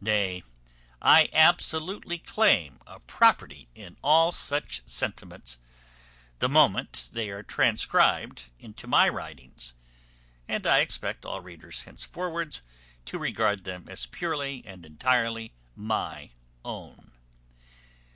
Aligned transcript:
Nay, 0.00 0.42
I 1.02 1.28
absolutely 1.34 2.16
claim 2.16 2.80
a 2.86 2.98
property 2.98 3.68
in 3.74 3.98
all 4.02 4.32
such 4.32 4.80
sentiments 4.88 5.58
the 6.38 6.48
moment 6.48 7.10
they 7.12 7.28
are 7.28 7.42
transcribed 7.42 8.44
into 8.58 8.86
my 8.86 9.06
writings, 9.06 9.74
and 10.48 10.66
I 10.66 10.78
expect 10.78 11.26
all 11.26 11.42
readers 11.42 11.82
henceforwards 11.82 12.62
to 13.04 13.18
regard 13.18 13.64
them 13.64 13.84
as 13.86 14.06
purely 14.06 14.62
and 14.64 14.86
entirely 14.86 15.52
my 15.76 16.30
own. 16.64 17.12